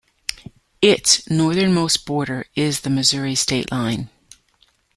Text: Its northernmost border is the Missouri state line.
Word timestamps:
Its 0.81 1.29
northernmost 1.29 2.07
border 2.07 2.47
is 2.55 2.81
the 2.81 2.89
Missouri 2.89 3.35
state 3.35 3.71
line. 3.71 4.09